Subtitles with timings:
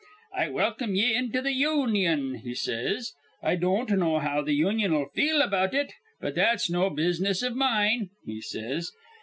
[0.33, 3.13] 'I welcome ye into th' Union,' he says.
[3.43, 8.09] 'I don't know how th' Union'll feel about it, but that's no business iv mine,'
[8.25, 8.91] he says.